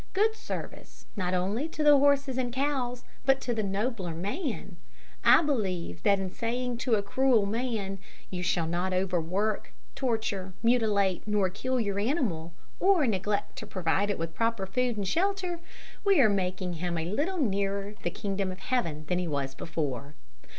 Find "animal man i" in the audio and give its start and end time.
4.13-5.43